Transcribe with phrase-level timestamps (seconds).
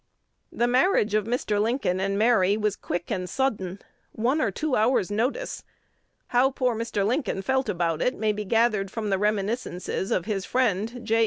[0.51, 1.61] The marriage of Mr.
[1.61, 3.77] Lincoln and Mary was quick and sudden,
[4.13, 5.63] one or two hours' notice."
[6.29, 7.05] How poor Mr.
[7.05, 11.19] Lincoln felt about it, may be gathered from the reminiscences of his friend, J.